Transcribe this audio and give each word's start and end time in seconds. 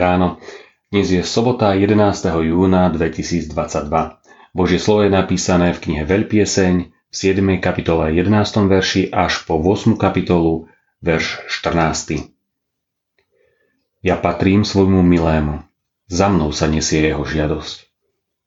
Dnes 0.00 1.12
je 1.12 1.20
sobota 1.20 1.76
11. 1.76 1.92
júna 2.40 2.88
2022. 2.88 3.52
Božie 4.56 4.80
slovo 4.80 5.04
je 5.04 5.12
napísané 5.12 5.76
v 5.76 5.78
knihe 5.84 6.08
Veľpieseň 6.08 6.74
v 6.88 7.12
7. 7.12 7.60
kapitole 7.60 8.08
11. 8.08 8.32
verši 8.64 9.12
až 9.12 9.44
po 9.44 9.60
8. 9.60 10.00
kapitolu 10.00 10.72
verš 11.04 11.44
14. 11.52 12.32
Ja 14.00 14.16
patrím 14.16 14.64
svojmu 14.64 15.04
milému, 15.04 15.68
za 16.08 16.32
mnou 16.32 16.48
sa 16.48 16.64
nesie 16.64 17.04
jeho 17.04 17.20
žiadosť. 17.20 17.84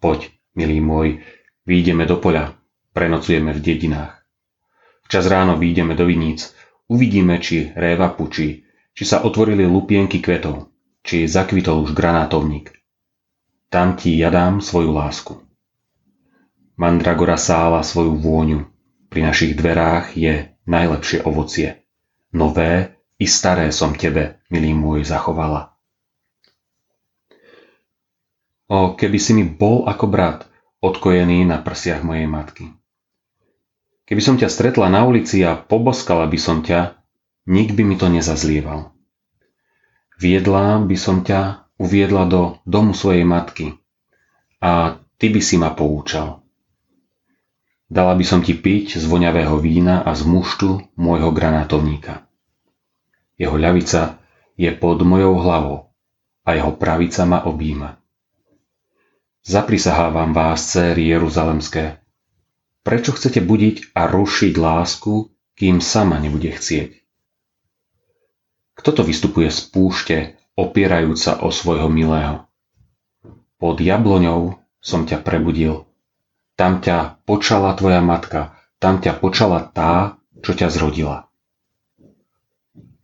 Poď, 0.02 0.34
milý 0.58 0.82
môj, 0.82 1.22
výjdeme 1.70 2.10
do 2.10 2.18
poľa, 2.18 2.58
prenocujeme 2.98 3.54
v 3.54 3.62
dedinách. 3.62 4.26
Včas 5.06 5.30
ráno 5.30 5.62
výjdeme 5.62 5.94
do 5.94 6.10
viníc, 6.10 6.50
uvidíme, 6.90 7.38
či 7.38 7.70
réva 7.78 8.10
pučí, 8.10 8.66
či 8.98 9.04
sa 9.06 9.22
otvorili 9.22 9.70
lupienky 9.70 10.18
kvetov 10.18 10.73
či 11.04 11.28
zakvitol 11.28 11.84
už 11.84 11.92
granátovník. 11.92 12.72
Tam 13.68 14.00
ti 14.00 14.16
ja 14.16 14.32
dám 14.32 14.64
svoju 14.64 14.96
lásku. 14.96 15.44
Mandragora 16.80 17.38
sála 17.38 17.84
svoju 17.86 18.18
vôňu. 18.18 18.66
Pri 19.12 19.22
našich 19.22 19.54
dverách 19.54 20.18
je 20.18 20.58
najlepšie 20.66 21.22
ovocie. 21.28 21.86
Nové 22.34 22.98
i 23.22 23.30
staré 23.30 23.70
som 23.70 23.94
tebe, 23.94 24.42
milý 24.50 24.74
môj, 24.74 25.06
zachovala. 25.06 25.78
O, 28.74 28.98
keby 28.98 29.18
si 29.22 29.38
mi 29.38 29.46
bol 29.46 29.86
ako 29.86 30.10
brat, 30.10 30.50
odkojený 30.82 31.46
na 31.46 31.62
prsiach 31.62 32.02
mojej 32.02 32.26
matky. 32.26 32.74
Keby 34.10 34.22
som 34.24 34.36
ťa 34.36 34.50
stretla 34.50 34.90
na 34.90 35.06
ulici 35.06 35.46
a 35.46 35.54
poboskala 35.56 36.26
by 36.26 36.40
som 36.42 36.66
ťa, 36.66 36.98
nik 37.48 37.78
by 37.78 37.86
mi 37.86 37.96
to 37.96 38.10
nezazlieval. 38.10 38.92
Viedla 40.20 40.82
by 40.84 40.98
som 40.98 41.26
ťa, 41.26 41.64
uviedla 41.82 42.30
do 42.30 42.62
domu 42.64 42.94
svojej 42.94 43.26
matky 43.26 43.76
a 44.62 45.02
ty 45.20 45.34
by 45.34 45.42
si 45.42 45.60
ma 45.60 45.74
poučal. 45.74 46.46
Dala 47.90 48.18
by 48.18 48.26
som 48.26 48.42
ti 48.42 48.58
piť 48.58 48.98
z 48.98 49.06
voňavého 49.06 49.60
vína 49.60 50.02
a 50.02 50.18
z 50.18 50.26
muštu 50.26 50.98
môjho 50.98 51.30
granátovníka. 51.30 52.26
Jeho 53.38 53.60
ľavica 53.60 54.24
je 54.56 54.72
pod 54.72 55.04
mojou 55.04 55.38
hlavou 55.42 55.94
a 56.48 56.50
jeho 56.56 56.74
pravica 56.74 57.28
ma 57.28 57.44
objíma. 57.44 58.00
Zaprisahávam 59.44 60.32
vás, 60.32 60.64
céry 60.64 61.12
Jeruzalemské, 61.12 62.00
prečo 62.80 63.12
chcete 63.12 63.44
budiť 63.44 63.92
a 63.92 64.08
rušiť 64.08 64.54
lásku, 64.56 65.36
kým 65.60 65.84
sama 65.84 66.16
nebude 66.24 66.56
chcieť? 66.56 67.03
Kto 68.74 68.90
to 68.90 69.02
vystupuje 69.06 69.54
z 69.54 69.60
púšte, 69.70 70.18
opierajúca 70.58 71.42
o 71.46 71.54
svojho 71.54 71.90
milého? 71.90 72.50
Pod 73.62 73.78
jabloňou 73.80 74.58
som 74.82 75.06
ťa 75.06 75.22
prebudil. 75.22 75.86
Tam 76.58 76.82
ťa 76.82 77.24
počala 77.24 77.74
tvoja 77.78 78.02
matka, 78.02 78.58
tam 78.82 79.00
ťa 79.00 79.18
počala 79.22 79.64
tá, 79.64 80.20
čo 80.44 80.52
ťa 80.58 80.68
zrodila. 80.74 81.32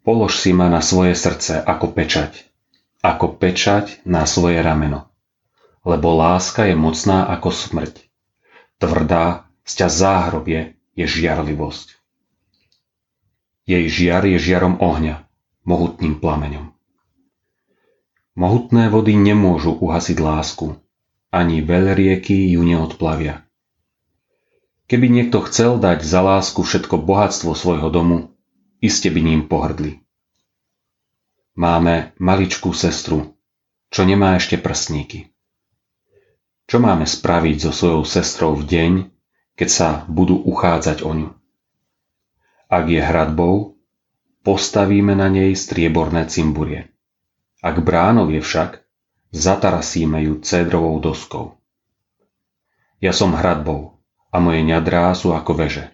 Polož 0.03 0.41
si 0.41 0.51
ma 0.51 0.67
na 0.67 0.81
svoje 0.81 1.13
srdce 1.13 1.61
ako 1.61 1.93
pečať, 1.93 2.49
ako 3.05 3.37
pečať 3.37 4.01
na 4.09 4.25
svoje 4.25 4.59
rameno. 4.59 5.07
Lebo 5.85 6.17
láska 6.17 6.67
je 6.67 6.75
mocná 6.75 7.29
ako 7.29 7.53
smrť. 7.53 8.09
Tvrdá, 8.81 9.47
z 9.63 9.85
ťa 9.85 9.87
záhrobie 9.87 10.75
je 10.97 11.05
žiarlivosť. 11.05 11.93
Jej 13.69 13.85
žiar 13.85 14.25
je 14.25 14.41
žiarom 14.41 14.81
ohňa, 14.81 15.28
mohutným 15.69 16.17
plameňom. 16.17 16.73
Mohutné 18.33 18.89
vody 18.89 19.13
nemôžu 19.13 19.77
uhasiť 19.77 20.17
lásku, 20.17 20.73
ani 21.29 21.61
veľrieky 21.61 22.57
ju 22.57 22.65
neodplavia. 22.65 23.45
Keby 24.89 25.05
niekto 25.05 25.45
chcel 25.45 25.77
dať 25.77 26.01
za 26.01 26.25
lásku 26.25 26.65
všetko 26.65 27.05
bohatstvo 27.05 27.53
svojho 27.53 27.93
domu, 27.93 28.33
iste 28.81 29.13
by 29.13 29.21
ním 29.21 29.45
pohrdli. 29.45 30.01
Máme 31.53 32.17
maličkú 32.17 32.73
sestru, 32.73 33.37
čo 33.93 34.01
nemá 34.07 34.41
ešte 34.41 34.57
prstníky. 34.57 35.29
Čo 36.65 36.81
máme 36.81 37.05
spraviť 37.05 37.69
so 37.69 37.71
svojou 37.73 38.01
sestrou 38.05 38.57
v 38.57 38.65
deň, 38.65 38.93
keď 39.53 39.69
sa 39.69 39.87
budú 40.09 40.41
uchádzať 40.41 41.05
o 41.05 41.11
ňu? 41.13 41.29
Ak 42.69 42.85
je 42.89 43.01
hradbou, 43.01 43.78
postavíme 44.43 45.15
na 45.15 45.27
nej 45.27 45.55
strieborné 45.55 46.27
cimburie. 46.27 46.89
Ak 47.59 47.83
bránov 47.83 48.31
je 48.31 48.39
však, 48.39 48.79
zatarasíme 49.35 50.23
ju 50.23 50.33
cédrovou 50.39 50.97
doskou. 51.03 51.59
Ja 52.99 53.15
som 53.15 53.35
hradbou 53.35 53.99
a 54.31 54.37
moje 54.39 54.63
ňadrá 54.63 55.11
sú 55.15 55.31
ako 55.35 55.55
veže. 55.55 55.91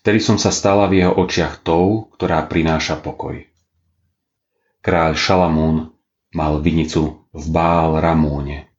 Vtedy 0.00 0.18
som 0.22 0.40
sa 0.40 0.48
stala 0.48 0.88
v 0.88 1.04
jeho 1.04 1.12
očiach 1.12 1.60
tou, 1.60 2.08
ktorá 2.16 2.40
prináša 2.48 2.96
pokoj. 2.96 3.44
Kráľ 4.80 5.12
Šalamún 5.12 5.92
mal 6.32 6.62
vinicu 6.64 7.28
v 7.36 7.44
Bál 7.52 8.00
Ramóne. 8.00 8.72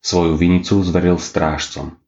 Svoju 0.00 0.40
vinicu 0.40 0.80
zveril 0.80 1.20
strážcom. 1.20 2.00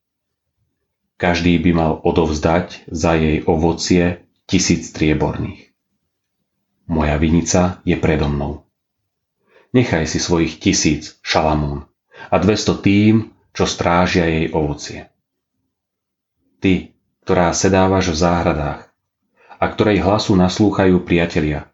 Každý 1.20 1.60
by 1.60 1.70
mal 1.76 1.92
odovzdať 2.00 2.88
za 2.88 3.12
jej 3.14 3.44
ovocie 3.44 4.21
tisíc 4.52 4.92
strieborných. 4.92 5.72
Moja 6.84 7.16
vinica 7.16 7.80
je 7.88 7.96
predo 7.96 8.28
mnou. 8.28 8.68
Nechaj 9.72 10.04
si 10.04 10.20
svojich 10.20 10.60
tisíc, 10.60 11.16
šalamún, 11.24 11.88
a 12.28 12.36
dvesto 12.36 12.76
tým, 12.76 13.32
čo 13.56 13.64
strážia 13.64 14.28
jej 14.28 14.52
ovocie. 14.52 15.08
Ty, 16.60 16.92
ktorá 17.24 17.56
sedávaš 17.56 18.12
v 18.12 18.20
záhradách 18.20 18.80
a 19.56 19.64
ktorej 19.72 20.04
hlasu 20.04 20.36
naslúchajú 20.36 21.00
priatelia, 21.00 21.72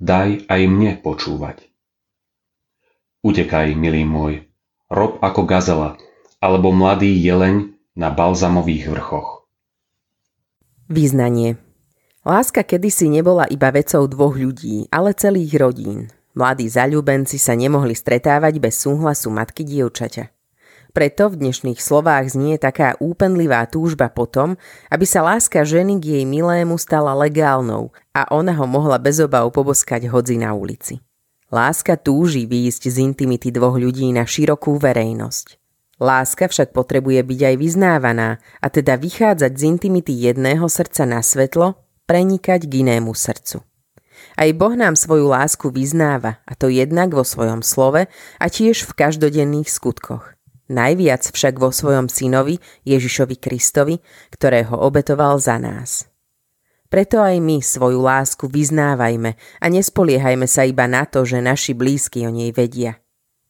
daj 0.00 0.48
aj 0.48 0.60
mne 0.72 0.96
počúvať. 1.04 1.68
Utekaj, 3.20 3.76
milý 3.76 4.08
môj, 4.08 4.48
rob 4.88 5.20
ako 5.20 5.44
gazela, 5.44 6.00
alebo 6.40 6.72
mladý 6.72 7.12
jeleň 7.12 7.76
na 7.92 8.08
balzamových 8.08 8.88
vrchoch. 8.88 9.44
Význanie 10.88 11.60
Láska 12.20 12.60
kedysi 12.68 13.08
nebola 13.08 13.48
iba 13.48 13.72
vecou 13.72 14.04
dvoch 14.04 14.36
ľudí, 14.36 14.84
ale 14.92 15.16
celých 15.16 15.56
rodín. 15.56 16.12
Mladí 16.36 16.68
zaľúbenci 16.68 17.40
sa 17.40 17.56
nemohli 17.56 17.96
stretávať 17.96 18.60
bez 18.60 18.76
súhlasu 18.76 19.32
matky 19.32 19.64
dievčaťa. 19.64 20.28
Preto 20.92 21.32
v 21.32 21.40
dnešných 21.40 21.80
slovách 21.80 22.36
znie 22.36 22.60
taká 22.60 22.92
úpenlivá 23.00 23.64
túžba 23.64 24.12
potom, 24.12 24.60
aby 24.92 25.08
sa 25.08 25.24
láska 25.24 25.64
ženy 25.64 25.96
k 25.96 26.20
jej 26.20 26.24
milému 26.28 26.76
stala 26.76 27.16
legálnou 27.16 27.88
a 28.12 28.28
ona 28.28 28.52
ho 28.52 28.68
mohla 28.68 29.00
bez 29.00 29.16
obav 29.16 29.48
poboskať 29.48 30.04
hodzi 30.12 30.36
na 30.36 30.52
ulici. 30.52 31.00
Láska 31.48 31.96
túži 31.96 32.44
výjsť 32.44 32.84
z 32.84 32.96
intimity 33.00 33.48
dvoch 33.48 33.80
ľudí 33.80 34.04
na 34.12 34.28
širokú 34.28 34.76
verejnosť. 34.76 35.56
Láska 35.96 36.52
však 36.52 36.76
potrebuje 36.76 37.24
byť 37.24 37.40
aj 37.48 37.54
vyznávaná 37.56 38.44
a 38.60 38.66
teda 38.68 39.00
vychádzať 39.00 39.52
z 39.56 39.62
intimity 39.64 40.12
jedného 40.12 40.68
srdca 40.68 41.08
na 41.08 41.24
svetlo 41.24 41.80
prenikať 42.10 42.66
k 42.66 42.82
inému 42.82 43.14
srdcu. 43.14 43.62
Aj 44.34 44.50
Boh 44.50 44.74
nám 44.74 44.98
svoju 44.98 45.30
lásku 45.30 45.70
vyznáva, 45.70 46.42
a 46.42 46.58
to 46.58 46.66
jednak 46.66 47.14
vo 47.14 47.22
svojom 47.22 47.62
slove 47.62 48.10
a 48.42 48.46
tiež 48.50 48.82
v 48.82 48.92
každodenných 48.98 49.70
skutkoch. 49.70 50.34
Najviac 50.66 51.30
však 51.30 51.62
vo 51.62 51.70
svojom 51.70 52.10
synovi 52.10 52.58
Ježišovi 52.82 53.38
Kristovi, 53.38 54.02
ktorého 54.34 54.74
obetoval 54.74 55.38
za 55.38 55.62
nás. 55.62 56.10
Preto 56.90 57.22
aj 57.22 57.38
my 57.38 57.62
svoju 57.62 58.02
lásku 58.02 58.50
vyznávajme 58.50 59.38
a 59.62 59.66
nespoliehajme 59.70 60.50
sa 60.50 60.66
iba 60.66 60.90
na 60.90 61.06
to, 61.06 61.22
že 61.22 61.38
naši 61.38 61.78
blízky 61.78 62.26
o 62.26 62.34
nej 62.34 62.50
vedia. 62.50 62.98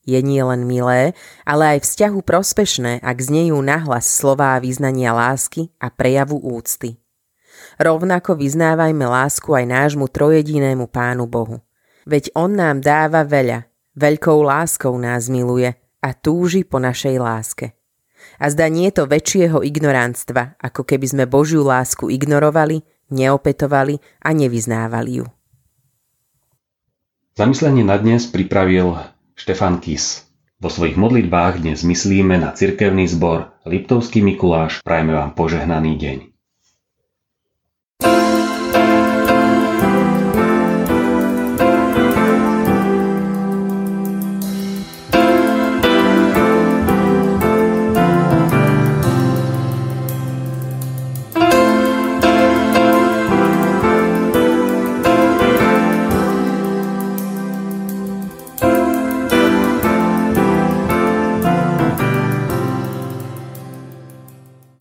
Je 0.04 0.20
nie 0.20 0.44
len 0.44 0.68
milé, 0.68 1.16
ale 1.48 1.76
aj 1.76 1.88
vzťahu 1.88 2.20
prospešné, 2.20 3.00
ak 3.00 3.16
znejú 3.20 3.56
nahlas 3.64 4.04
slová 4.04 4.60
vyznania 4.60 5.16
lásky 5.16 5.72
a 5.80 5.88
prejavu 5.88 6.36
úcty. 6.36 7.00
Rovnako 7.81 8.37
vyznávajme 8.37 9.09
lásku 9.09 9.56
aj 9.56 9.65
nášmu 9.65 10.12
trojedinému 10.12 10.93
Pánu 10.93 11.25
Bohu. 11.25 11.65
Veď 12.05 12.29
On 12.37 12.53
nám 12.53 12.85
dáva 12.85 13.25
veľa, 13.25 13.73
veľkou 13.97 14.44
láskou 14.44 14.93
nás 15.00 15.32
miluje 15.32 15.73
a 16.05 16.12
túži 16.12 16.61
po 16.69 16.77
našej 16.77 17.17
láske. 17.17 17.73
A 18.37 18.53
zda 18.53 18.69
nie 18.69 18.93
to 18.93 19.09
väčšieho 19.09 19.65
ignorantstva, 19.65 20.61
ako 20.61 20.85
keby 20.85 21.09
sme 21.09 21.25
Božiu 21.25 21.65
lásku 21.65 22.12
ignorovali, 22.12 22.85
neopetovali 23.09 23.97
a 24.21 24.29
nevyznávali 24.37 25.25
ju. 25.25 25.27
Zamyslenie 27.32 27.81
na 27.81 27.97
dnes 27.97 28.29
pripravil 28.29 29.00
Štefan 29.32 29.81
Kis. 29.81 30.29
Vo 30.61 30.69
svojich 30.69 31.00
modlitbách 31.00 31.65
dnes 31.65 31.81
myslíme 31.81 32.37
na 32.37 32.53
cirkevný 32.53 33.09
zbor 33.09 33.56
Liptovský 33.65 34.21
Mikuláš. 34.21 34.85
Prajme 34.85 35.17
vám 35.17 35.32
požehnaný 35.32 35.97
deň. 35.97 36.30